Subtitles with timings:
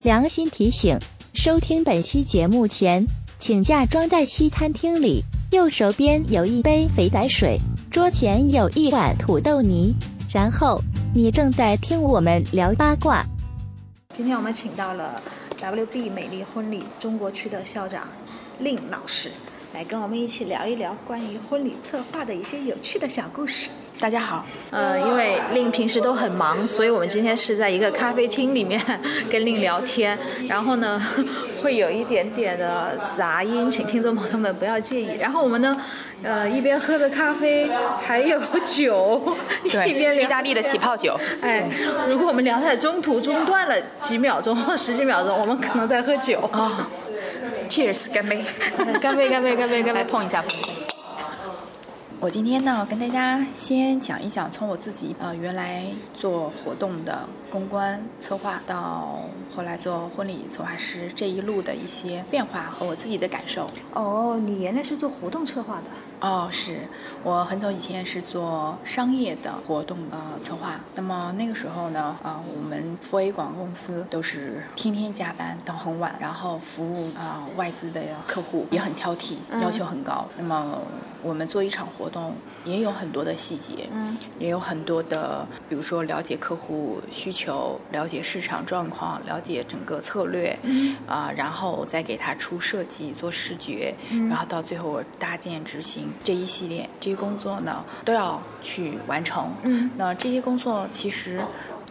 [0.00, 0.96] 良心提醒：
[1.34, 3.04] 收听本期节目前，
[3.40, 7.58] 请假装在西餐厅里，右手边有一杯肥仔水，
[7.90, 9.92] 桌前有一碗土豆泥，
[10.32, 10.80] 然后
[11.12, 13.24] 你正在听我们聊八卦。
[14.14, 15.20] 今天我们请到了
[15.60, 18.06] WB 美丽婚礼中国区的校长
[18.60, 19.32] 令老师，
[19.74, 23.68] 来跟我们一起聊一聊关于婚礼策划的一些有趣的小故事。
[24.00, 28.80] 大家好，呃，因为令平时都很忙，所以我们今天是在一个咖啡厅里面
[29.28, 30.16] 跟令聊天，
[30.48, 31.02] 然后呢，
[31.60, 35.16] 会有一点点的杂音，请听众朋友们不要介意。
[35.18, 35.76] 然后我们呢，
[36.22, 37.68] 呃，一边喝着咖啡，
[38.06, 41.18] 还有酒， 一边聊意大利的起泡酒。
[41.42, 41.68] 哎，
[42.08, 46.38] 如果我们聊在中途中断了几秒钟或十几秒钟，我们可能在喝酒。
[46.52, 46.88] 啊、
[47.68, 48.40] c h e e r s 干杯！
[49.00, 49.28] 干杯！
[49.28, 49.56] 干杯！
[49.56, 49.82] 干杯！
[49.82, 49.92] 干杯！
[49.92, 50.77] 来碰一下，碰一下。
[52.20, 57.16] 我今天呢，跟大家先讲一讲，从我自己呃原来做活动的
[57.50, 59.22] 公关策划，到
[59.54, 63.66] 后来做婚礼策划师这一路的一些变化和我自己的感受。
[63.94, 65.84] 哦，你原来是做活动策划的？
[66.20, 66.80] 哦，是
[67.22, 70.80] 我很早以前是做商业的活动呃策划。
[70.96, 80.26] 那么那个时候呢，啊、我们 f A 广告公司都是天天加班到很晚，然后服务啊、外资的客户也很挑剔，要求很高。
[80.36, 80.80] 那么
[81.22, 87.37] 我们做一场活动也有很多的细节，嗯，也有很多的，比如说了解客户需求，
[87.92, 99.52] 了解市场状况，了解整个策略，嗯啊、然后再给他出设计、做视觉，嗯然后到最后我搭建执行这一系列这些工作呢，都要去完成。
[99.64, 101.40] 嗯，那这些工作其实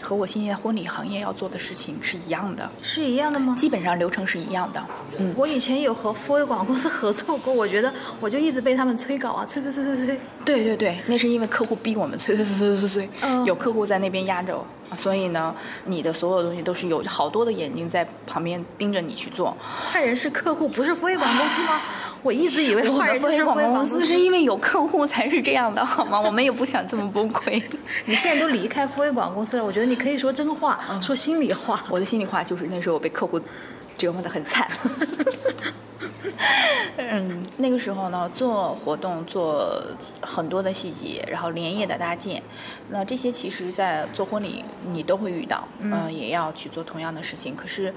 [0.02, 3.56] 和我现在婚礼行业要做的事情是一样的，是一样的吗？
[3.58, 4.82] 基本上流程是一样的。
[5.18, 10.20] 嗯，我以前有和富威广告公司合作过，我觉得我就一直被他们催稿啊，催催催催催。
[10.46, 14.64] 对对对，那是因为客户逼我们催催催催催催，嗯有客户在那边压着，
[14.96, 15.54] 所以呢，
[15.86, 19.56] 你的所有东西都是有好多的眼睛在旁边盯着你去做。
[19.92, 21.82] 坏人是客户，不是富威广告公司吗？
[22.28, 26.20] 我一直以为我坏人就是们飞广富威广告告公司是因为有客户才是这样的，好吗？
[26.20, 27.64] 我们也不想这么崩溃。
[28.04, 31.82] 你现在都离开富威广告公司了，我觉得你可以说真话，说心里话。
[31.90, 33.40] 我的心里话就是那时候我被客户
[33.98, 34.70] 折磨得很惨。
[36.98, 39.72] 嗯，那个时候呢，做活动做
[40.22, 42.42] 很多的细节，然后连夜的搭建，
[42.90, 47.56] 那这些其实在做婚礼你都会遇到，嗯、也要去做同样的事情。
[47.56, 47.94] 可是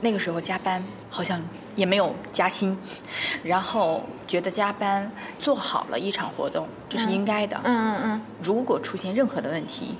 [0.00, 1.40] 那个时候加班好像
[1.76, 2.76] 也没有加薪，
[3.42, 7.60] 然后觉得加班做好了一场活动，这是应该的。
[7.64, 9.94] 嗯嗯嗯，如果出现任何的问题，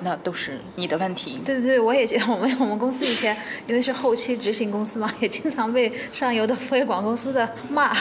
[0.00, 1.40] 那都是你的问题。
[1.44, 7.96] 对对对，我也觉得我们我们公司以前因为是后期执行公司嘛，也经常被上游的富威广告公司的骂。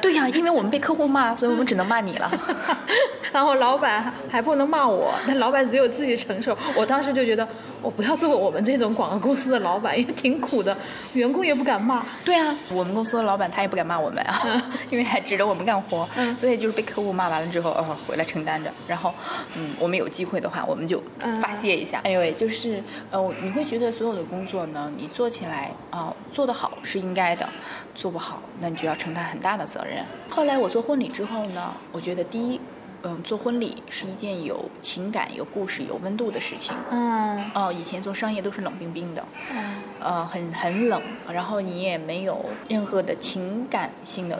[0.00, 2.30] 对呀、因为我们被客户骂，所以我们只能骂你了。
[3.32, 6.56] 然后老板还不能骂我，那老板只有自己承受。
[6.74, 7.46] 我当时就觉得，
[7.82, 10.76] 我不要做我们这种广告公司的老板，因为挺苦的，
[11.12, 12.04] 员工也不敢骂。
[12.24, 14.40] 对啊，我们公司的老板他也不敢骂我们啊，
[14.90, 18.70] 因为还指着我们干活，嗯所以就是被客户骂完了之后，呃，回来承担着。
[18.86, 19.14] 然后，
[19.56, 22.00] 嗯，我们有机会的话，我们就嗯发泄一下。
[22.04, 27.48] 哎呦喂，就是呃，你会觉得所有的工作呢，你做起来啊、做得好是应该的，
[27.94, 30.04] 做不好，那你就要承担很大的责任。
[30.28, 32.60] 后来我做婚礼之后呢，我觉得第一。
[33.02, 36.74] 嗯，做婚礼是一件有情感、有故事、有温度的事情。
[36.90, 41.00] 嗯哦，以前做商业都是冷冰冰的，嗯呃，很很冷，
[41.32, 44.38] 然后你也没有任何的情感性的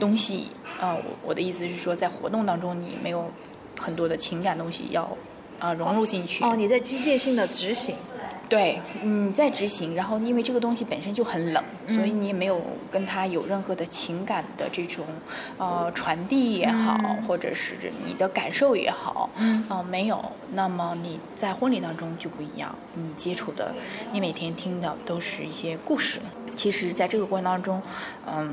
[0.00, 0.50] 东西。
[0.80, 3.30] 呃，我我的意思是说，在活动当中你没有
[3.78, 5.16] 很多的情感东西要
[5.58, 6.42] 呃融入进去。
[6.42, 7.94] 哦，你在机械性的执行。
[8.48, 12.60] 对，嗯，在执行，然后因为这个东西本身就很冷，所以你也没有
[12.90, 15.04] 跟他有任何的情感的这种
[15.58, 17.74] 呃传递也好，嗯或者是
[18.06, 20.24] 你的感受也好，嗯呃、没有。
[20.54, 23.74] 那么你在婚礼当中就不一样，你接触的，
[24.12, 26.18] 你每天听的都是一些故事。
[26.58, 27.80] 其实，在这个过程当中，
[28.26, 28.52] 嗯，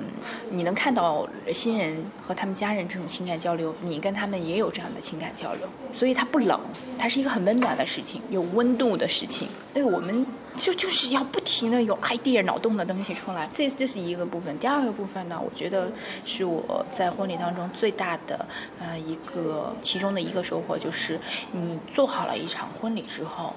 [0.51, 6.59] 你能看到新人和他们家人这种情感交流，你跟他们也有这样的情感交流，所以它不冷，
[6.99, 9.47] 它是一个很温暖的事情，有温度的事情。
[9.73, 10.23] 对我们
[10.55, 14.55] 就就是要不停的有 idea 脑洞的东西出来，这这是一个部分。
[14.59, 15.91] 第二个部分呢，我觉得
[16.23, 18.45] 是我在婚礼当中最大的
[18.79, 21.19] 呃一个其中的一个收获，就是
[21.51, 23.51] 你做好了一场婚礼之后。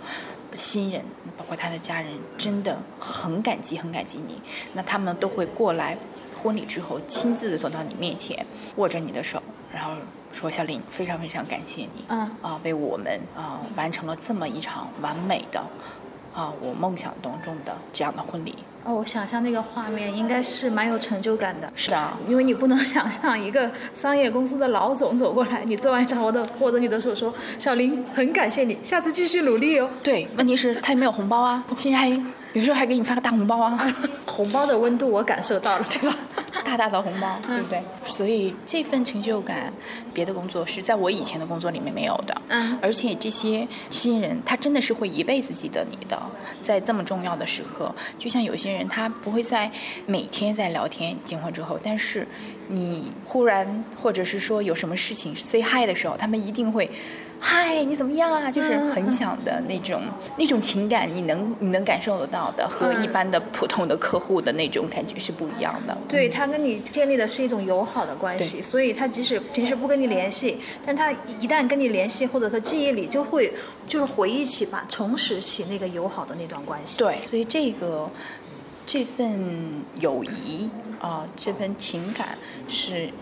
[0.55, 1.03] 新人，
[1.37, 4.41] 包括他的家人，真的很感激，很感激你。
[4.75, 5.97] 那他们都会过来，
[6.43, 8.45] 婚礼之后亲自的走到你面前，
[8.77, 9.43] 握着你的手，
[9.73, 9.93] 然后
[10.33, 15.61] 说：“小林，非常非常感谢你，嗯啊，为我们啊完成了这么一场完美的，
[16.35, 18.55] 啊我梦想当中的这样的婚礼。”
[18.85, 21.71] 哦，我想象那个画面应该是蛮有成就感的。
[21.75, 29.91] 是的，因为你不能想象一个商业公司的老总走过来，你做完一场活动，握着你的手说：“小林，很感谢你，下次继续努力哦。
[30.03, 32.09] 对，问题是他也没有红包啊，新人还
[32.55, 33.79] 有时候还给你发个大红包啊，
[34.27, 36.17] 红包的温度我感受到了， 对吧？
[36.65, 37.81] 大大的红包，对不对？
[38.05, 39.73] 所以这份成就感，
[40.12, 42.43] 别的工作是在我以前的工作里面没有的。
[42.49, 46.21] 嗯而且这些新人，他真的是会一辈子记得你的，
[46.62, 49.71] 在这么重要的时刻，就像有些人他不会在
[50.06, 52.27] 每天在聊天，结婚之后，但是
[52.69, 56.91] 你忽然或者是说有什么事情 say hi 的时候，他们一定会。
[57.40, 58.50] 嗨，你怎么样啊？
[58.50, 60.02] 就是很想的那种、
[60.37, 65.96] 那种情感，你能你能感受得到的，和一般的普通的客户的那种感觉是不一样的。
[66.08, 73.52] 对他跟你建立的是一种友好的关系，所以他即使平时不跟你联系，但他一旦跟你联系，或者说记忆里就会
[73.87, 76.99] 就是回忆起吧，重拾起那个友好的那段关系。
[76.99, 78.11] 对，所以这个
[78.85, 80.69] 这份友谊
[81.00, 82.37] 啊、这份情感
[82.67, 83.12] 是，嗯，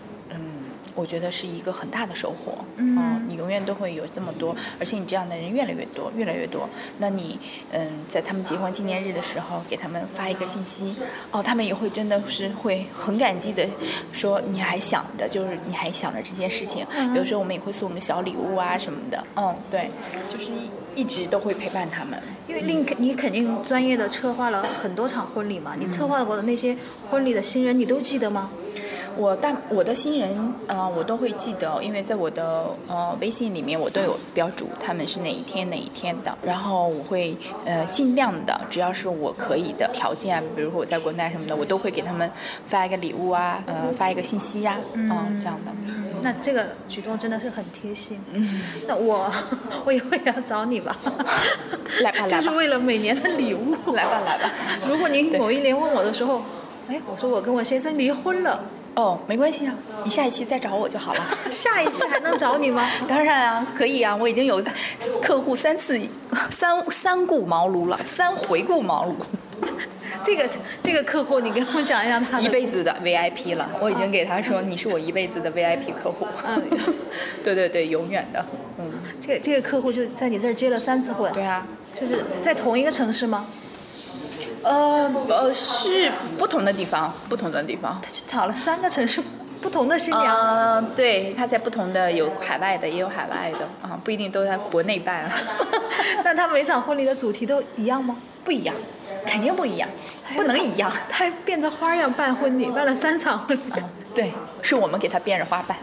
[0.97, 2.57] 我觉得是一个很大的收获。
[2.75, 6.67] 嗯啊你永远都会有这么多，而且你这样的人越来越多，越来越多。
[6.99, 7.37] 那你，
[7.71, 10.95] 嗯，在他们结婚纪念日的时候，给他们发一个信息，
[11.31, 13.67] 哦，他们也会真的是会很感激的
[14.11, 16.85] 说，你还想着，就是你还想着这件事情。
[17.13, 19.21] 有时候我们也会送个小礼物啊什么的。
[19.35, 19.91] 嗯，对，
[20.31, 22.17] 就是一一直都会陪伴他们。
[22.47, 26.77] 因为令你肯定专业的策划了很多场婚礼嘛，你策划过的那些
[27.11, 28.49] 婚礼的新人，你都记得吗？
[29.17, 37.35] 我但我的新人，呃，我都会记得，因为在我的呃微信里面，我都有标注他们是哪一天哪一天的，然后我会
[37.65, 42.29] 呃尽量的，只要是我可以的条件，比如说我在国内什么的，我都会给他们
[42.65, 45.71] 发一个礼物啊，呃，发一个信息呀、嗯、这样的。
[46.21, 48.19] 那这个举动真的是很贴心。
[48.31, 49.31] 嗯，那我
[49.85, 50.95] 我以后也要找你吧。
[52.01, 53.75] 来吧来吧就是为了每年的礼物。
[53.93, 54.51] 来吧来吧。
[54.87, 56.41] 如果您某一年问我的时候，
[56.87, 58.59] 哎，我说我跟我先生离婚了，
[58.97, 61.23] 哦，没关系啊，你下一期再找我就好了。
[61.51, 62.83] 下一期还能找你吗？
[63.07, 64.59] 当然啊，可以啊，我已经有
[65.21, 65.99] 客户三次
[66.49, 69.13] 三三顾茅庐了，三回顾茅庐。
[70.25, 70.49] 这个
[70.81, 76.25] 这个客户，你给我讲一下他一辈子的 VIP 了，我已经给他说你是我一辈子的 VIP 客户。
[76.47, 76.59] 嗯
[77.43, 78.43] 对对对，永远的。
[78.79, 78.91] 嗯，
[79.21, 81.65] 这个这个客户就在你这儿结了三次婚，对啊。
[81.93, 83.45] 就是在同一个城市吗？
[84.63, 87.99] 呃呃，是不同的地方，不同的地方。
[88.03, 89.21] 他去找了三个城市
[89.61, 90.35] 不同的新娘。
[90.35, 95.23] 呃，对，他在不同的有海外的，也有海外的啊，不一定都在国内办。
[95.23, 95.31] 啊
[96.23, 98.15] 那他每场婚礼的主题都一样吗？
[98.43, 98.73] 不一样，
[99.25, 99.87] 肯定不一样，
[100.35, 100.91] 不能一样。
[101.09, 103.71] 他还变着花样办婚礼，办了三场婚礼。
[103.71, 104.31] 啊，对，
[104.61, 105.77] 是我们给他变着花办，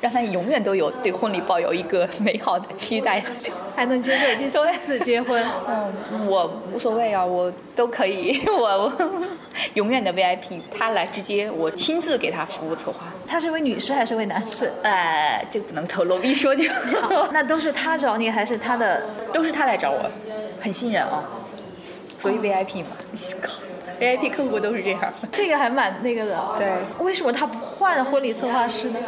[0.00, 3.22] 让他永远都有对婚礼抱有一个美好的期待。
[3.74, 5.42] 还能接受第三次结婚。
[5.68, 8.92] 嗯，我无所谓啊，我都可以，我我
[9.74, 13.12] 永远的 VIP，他来直接我亲自给他服务策划。
[13.26, 14.72] 他是位女士还是位男士？
[14.82, 16.68] 呃，这个不能透露，一说就
[17.30, 19.02] 那都是他找你还是他的？
[19.32, 20.10] 都是他来找我，
[20.60, 21.22] 很信任啊，
[22.18, 22.88] 所以 VIP 嘛，
[23.40, 23.52] 靠
[24.00, 25.00] ，VIP 客户都是这样。
[25.32, 26.54] 这个还蛮那个的。
[26.56, 28.98] 对，为什么他不换婚礼策划师呢？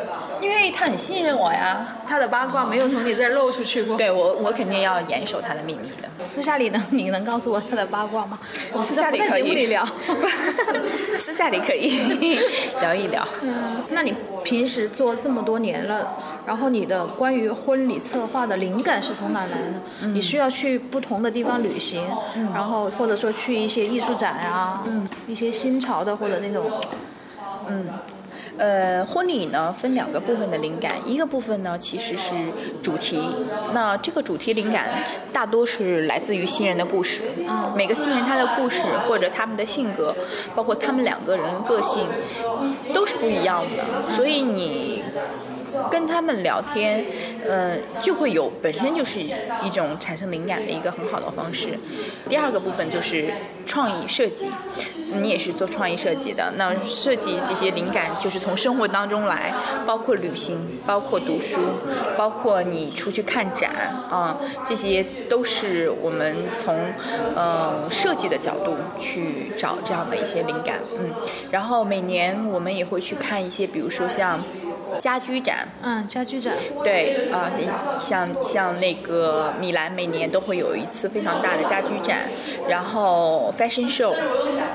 [0.40, 1.86] 因为他很信任我呀。
[2.08, 3.96] 他的八卦没有从你这儿漏出去过。
[3.96, 6.08] 对我，我肯定要严守他的秘密的。
[6.18, 8.38] 私下里能你能告诉我他的八卦吗？
[8.72, 9.86] 我私下里在可以节目里聊。
[11.16, 12.40] 私下里可以
[12.80, 13.26] 聊一聊。
[13.42, 14.12] 嗯，那你
[14.42, 16.16] 平时做这么多年了，
[16.50, 19.82] 然后你的关于婚礼策划的灵感是从哪来的呢？
[20.02, 20.12] 嗯。
[20.12, 22.04] 你需要去不同的地方旅行，
[22.52, 25.08] 然后或者说去一些艺术展啊，嗯。
[25.28, 26.68] 一些新潮的或者那种，
[27.68, 27.86] 嗯。
[28.58, 32.34] 呃，婚礼呢分两个部分的灵感，一个部分呢其实是
[32.82, 33.18] 主题，
[33.72, 34.88] 那这个主题灵感
[35.32, 37.22] 大多是来自于新人的故事，
[37.76, 40.14] 每个新人他的故事或者他们的性格，
[40.54, 42.06] 包括他们两个人个性，
[42.92, 43.84] 都是不一样的，
[44.16, 44.99] 所以你。
[45.90, 47.04] 跟他们聊天，
[47.46, 51.78] 呃，就会有本身就是一种产生灵感的一个很好的方式。
[52.28, 53.32] 第二个部分就是
[53.64, 54.50] 创意设计，
[55.20, 59.54] 你也是做创意设计的，那设计这些灵感就是从生活当中来，
[59.86, 61.60] 包括旅行，包括读书，
[62.16, 63.70] 包括你出去看展
[64.10, 66.76] 啊、这些都是我们从
[67.36, 71.10] 呃设计的角度去找这样的一些灵感，嗯，
[71.50, 74.40] 然后每年我们也会去看一些，比如说像。
[74.98, 77.50] 家居展，嗯，家居展，对啊、
[77.98, 82.28] 像像那个米兰每年都会有一次非常大的家居展，
[82.68, 84.14] 然后 fashion show，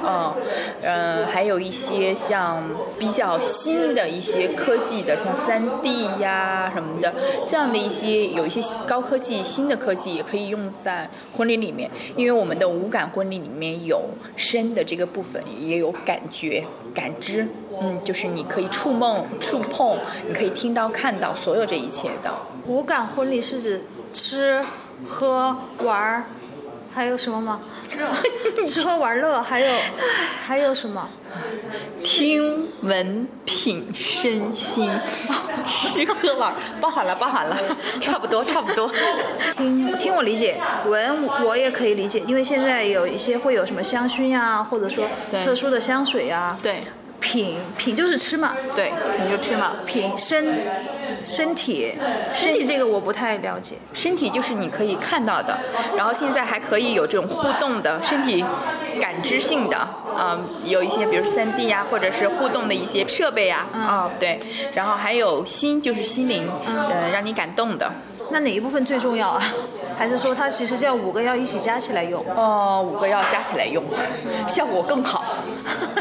[0.04, 0.34] 嗯
[0.82, 2.64] 呃，还有一些像
[3.00, 7.14] 比较新的一些科技的，像 3D 呀什么的，
[7.46, 14.02] 这样的一些有一些高科技新的科技也可以用在婚礼里面，因为我们的无感婚礼里面有
[14.36, 17.48] 声的这个部分，也有感觉感知。
[17.82, 22.32] 嗯，就是你可以触梦、触碰，你可以听到、看到所有这一切的。
[22.66, 24.64] 无感婚礼是指吃、
[25.08, 26.24] 喝、玩儿，
[26.94, 27.62] 还有什么吗？
[28.68, 29.72] 吃喝玩乐，还有
[30.46, 31.08] 还有什么？
[32.04, 34.90] 听闻品身心，
[35.66, 37.58] 吃喝玩，包含了包含了，
[38.02, 38.90] 差不多差不多。
[39.58, 40.56] 听听我理解，
[40.88, 46.58] 闻我也可以理解，因为现在有一些会有什么香薰呀，或者说对特殊的香水呀。
[46.62, 46.82] 对
[47.26, 49.78] 品品就是吃嘛，对，品就吃嘛。
[49.84, 50.60] 品身
[51.24, 51.92] 身体
[52.36, 53.74] 身体这个我不太了解。
[53.96, 55.58] 身体就是你可以看到的，
[55.98, 58.46] 然后现在还可以有这种互动的身体
[59.02, 64.40] 感知性的，啊、有一些比如三 D 呀，或者是互动的一些设备呀，啊、对，
[64.76, 67.92] 然后还有心就是心灵，呃，让你感动的，
[68.30, 69.42] 那哪一部分最重要啊？
[69.98, 72.24] 还是说它其实叫五个要一起加起来用？
[72.36, 73.84] 呃，五个要加起来用，
[74.48, 75.24] 效果更好，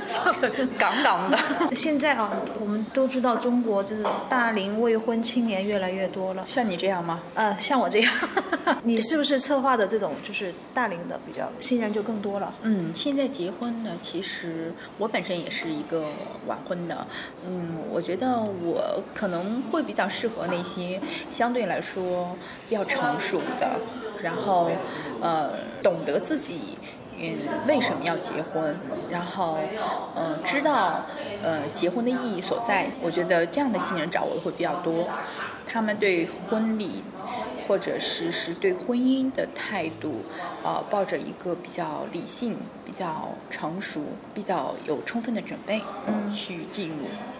[0.78, 1.38] 杠杠的。
[1.74, 6.44] 现在啊，我们都知道中国就是大龄未婚青年越来越多了。
[6.46, 7.20] 像你这样吗？
[7.34, 8.12] 呃，像我这样，
[8.82, 12.52] 你是不是策划的这种就是大龄的比较新人就更多了？
[12.62, 16.04] 嗯，现在结婚呢，其实我本身也是一个
[16.46, 17.06] 晚婚的，
[17.46, 22.36] 嗯，我觉得我可能会比较适合那些相对来说
[22.68, 23.78] 比较成熟的，
[24.24, 24.72] 然后
[25.20, 25.50] 呃
[25.80, 26.76] 懂得自己。
[27.16, 27.32] 嗯，
[27.68, 28.76] 为什么要结婚？
[29.08, 29.56] 然后，
[30.16, 31.04] 嗯、知道
[31.44, 32.88] 呃结婚的意义所在。
[33.00, 35.06] 我觉得这样的新人找我的会比较多，
[35.64, 37.04] 他们对婚礼
[37.68, 40.22] 或者是是对婚姻的态度，
[40.64, 44.00] 呃，抱着一个比较理性、比较成熟、
[44.34, 46.96] 比较有充分的准备，嗯，去进入。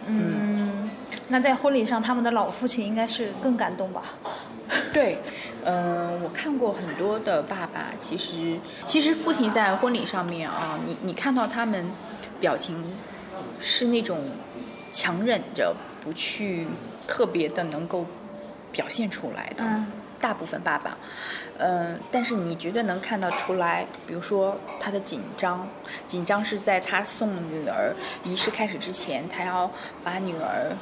[0.07, 0.89] 嗯，
[1.27, 4.03] 那在婚礼上，他们的老父亲应该是更感动吧？
[4.95, 5.19] 对，
[5.65, 11.91] 嗯、我看过很多的爸爸，其实其实父亲在婚礼上面啊，你你看到他们
[12.41, 12.85] 表情
[13.61, 14.21] 是那种
[14.93, 16.67] 强忍着不去
[17.09, 18.07] 特别的能够
[18.71, 19.65] 表现出来的。
[19.65, 19.87] 嗯
[20.21, 20.97] 大部分爸爸，
[21.59, 25.69] 嗯、但是你绝对能看到出来，比如说他的紧张，
[26.07, 29.71] 紧张是在他送女儿仪式开始之前，他要
[30.03, 30.73] 把女儿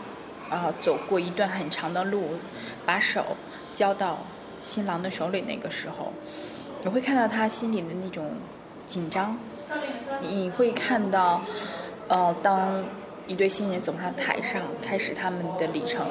[0.49, 2.39] 啊、走过一段很长的路，
[2.87, 3.37] 把手
[3.75, 4.19] 交到
[4.63, 6.13] 新郎的手里那个时候，
[6.83, 8.31] 你会看到他心里的那种
[8.87, 9.37] 紧张，
[10.21, 11.43] 你会看到，
[12.09, 12.85] 呃，当
[13.27, 16.07] 一对新人走上台上，开始他们的旅程，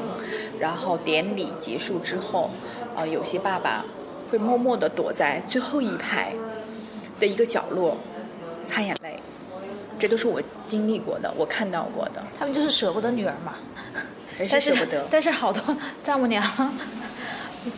[0.60, 2.50] 然后典礼结束之后，
[2.96, 3.86] 呃，有些爸爸
[4.30, 6.34] 会默默地躲在最后一排
[7.20, 7.98] 的一个角落
[8.66, 9.20] 擦眼泪，
[10.00, 13.56] 这都是我经历过的，我看到过的，他们就是舍不得女儿嘛。
[14.38, 15.06] 还是是舍不得。
[15.12, 16.42] 但是好多丈母娘，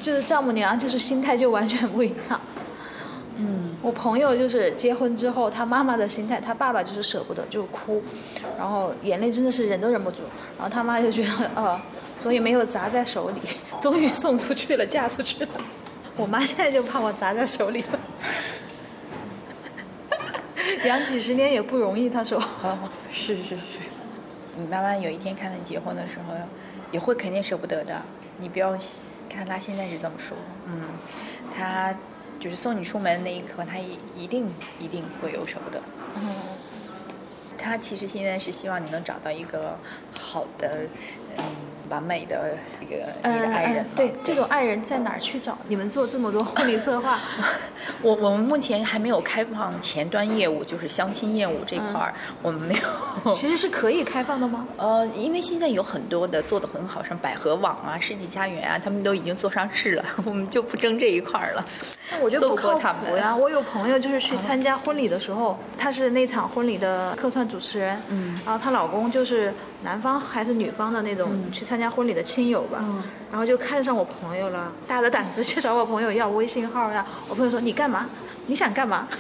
[0.02, 2.40] 就是丈母娘，就是心态就完全不一样。
[3.36, 8.02] 嗯，我朋友就是结婚之后，他妈妈的心态，他爸爸就是舍不得，就哭，
[8.58, 10.22] 然后眼泪真的是忍都忍不住，
[10.58, 11.82] 然后他妈就觉得，呃，
[12.20, 13.42] 终于没有砸在手里，
[13.82, 15.50] 终于送出去了，嫁出去了。
[16.16, 18.00] 我妈现在就怕我砸在手里了，
[20.86, 22.38] 养几十年也不容易，她说。
[22.62, 22.78] 哦，
[23.12, 23.80] 是是是，
[24.56, 26.36] 你妈妈有一天看到你结婚的时候，
[26.92, 28.00] 也会肯定舍不得的。
[28.38, 28.78] 你不要
[29.34, 30.38] 看他现在是这么说，
[30.68, 30.82] 嗯，
[31.56, 31.94] 他
[32.40, 34.48] 就是送你出门那一刻，他一一定
[34.80, 35.82] 一定会有舍不得。
[36.16, 36.30] 嗯。
[37.56, 39.78] 她其实现在是希望你能找到一个
[40.14, 40.86] 好的，
[41.38, 41.44] 嗯，
[41.94, 42.96] 完美的一个
[43.30, 45.56] 你的爱人对，这种爱人在哪儿去找？
[45.68, 47.20] 你们做这么多婚礼策划，
[48.02, 52.82] 我我们目前还没有开放前端业务，就是相亲业务这块儿，我们没有。
[53.36, 54.68] 其实是可以开放的吗？
[54.78, 61.64] 呃，因为现在有很多的做的很好，像百合网啊、世纪佳缘啊，他们都已经做上市了，我们就不争这一块儿了。
[62.12, 63.36] 那我觉得不靠谱呀。
[63.36, 77.06] 我有朋友就是去参加婚礼的时候，她是那场婚礼的客串主持人，嗯然后她老公就是男方还是女方的那种去参加婚礼的亲友吧，嗯然后就看上我朋友了，大着胆子去找我朋友要微信号呀。
[77.28, 78.08] 我朋友说你干嘛？
[78.48, 79.08] 你想干嘛？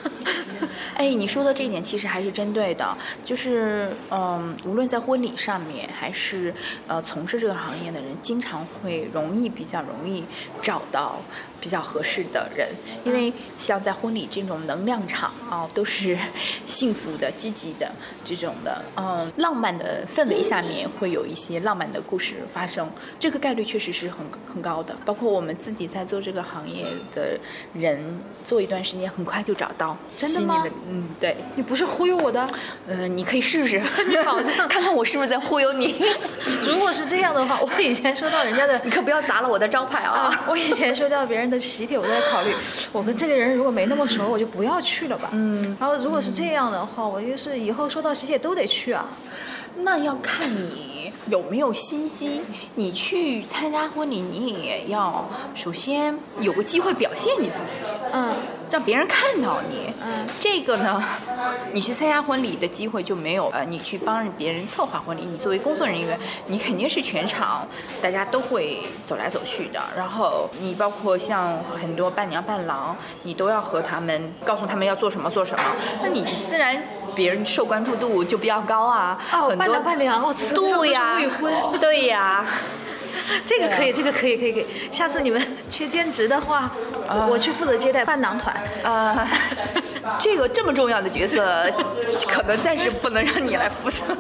[0.96, 6.53] 哎，你说的这一点其实还是针对的，就是嗯，无论在婚礼上面，还是
[6.88, 10.24] 呃从事这个行业的人，经常会容易比较容易
[10.62, 11.20] 找到
[11.60, 12.68] 比较合适的人，
[13.03, 16.18] 因为像在婚礼这种能量场啊，都是
[16.65, 17.92] 幸福的、积极的
[18.24, 22.88] 这种的，嗯，浪漫的氛围下面会有一些浪漫的故事发生，
[23.20, 24.20] 这个概率确实是很
[24.53, 24.96] 很高的。
[25.03, 27.39] 包括我们自己在做这个行业的
[27.74, 32.48] 人，做一段时间，很快就找到真的吗的，嗯，对，你不是忽悠我的？
[32.88, 35.96] 呃，你可以试试，你保证 看看我是不是在忽悠你。
[36.65, 40.13] 如果是这样的话，我以前收到人家的 你可不要砸了我的招牌啊！
[40.13, 42.55] 啊，我以前收到别人的喜帖，我都在考虑，
[42.91, 45.29] 我跟这个人如果没那么熟，我就不要去了吧。
[45.34, 49.05] 嗯，然后如果是这样的话，我就是以后收到喜帖都得去啊。
[49.75, 52.41] 那要看你有没有心机。
[52.75, 57.82] 你去参加婚礼，你也要首先有个机会表现你自己。
[58.12, 58.32] 嗯，
[58.74, 59.94] 让别人看到你。
[60.03, 61.01] 嗯，这个呢，
[61.74, 63.48] 你去参加婚礼的机会就没有。
[63.50, 67.68] 呃，你去帮别人策划婚礼，你作为工作人员，你肯定是全场
[68.01, 69.80] 大家都会走来走去的。
[69.96, 75.63] 然后你包括像很多伴娘伴郎，你都要和他们告诉他们要做什么做什么，
[76.01, 76.75] 那你自然
[77.13, 79.22] 别人受关注度就比较高啊。
[79.32, 82.44] 哦，很多伴郎伴娘，对呀未婚，对呀。
[83.46, 84.65] 这个可以，这个可以，可以，可以。
[84.92, 85.39] 下次你们
[85.70, 86.70] 缺兼职的话，
[87.29, 88.55] 我去负责接待伴郎团。
[88.83, 89.27] 啊，
[90.19, 91.69] 这个这么重要的角色，
[92.27, 94.15] 可能暂时不能让你来负责。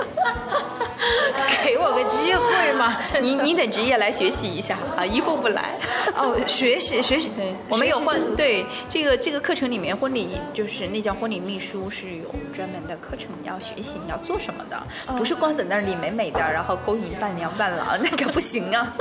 [1.64, 2.96] 给我个机会嘛！
[3.20, 5.78] 你你得职业来学习一下啊，一步步来。
[6.16, 14.82] 哦，学习学习，对我们有婚婚对这个这个课程里面，婚礼就是那叫婚礼秘书是有专门的课程，你要学习你要做什么的，
[15.16, 18.92] 不是光在那里美美的，然后勾引伴娘伴郎，那个不行啊。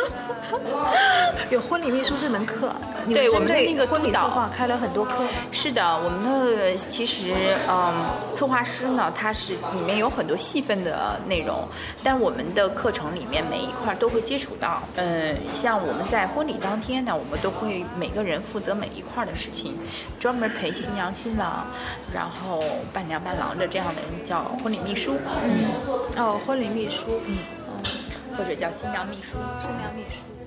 [1.49, 2.71] 有婚礼秘书这门课，
[3.07, 5.23] 对我们的那个婚礼策划开了很多课。
[5.51, 7.33] 是的，我们的其实
[7.67, 7.93] 嗯，
[8.35, 10.88] 策划师呢，他是里面有很多细分的
[11.27, 11.67] 内容，
[12.03, 14.81] 但我们的课程里面每一块都会接触到。
[14.95, 19.73] 嗯，像我们在婚礼当天呢，我们都会每个人负责每一块的事情，
[20.19, 21.65] 专门陪新娘新郎，
[22.13, 25.65] 然后伴娘伴郎的这样的人叫婚礼秘书，嗯，
[26.17, 27.37] 哦，婚礼秘书，嗯，
[28.37, 29.37] 或者叫新娘秘书。
[29.59, 30.38] 新娘秘书。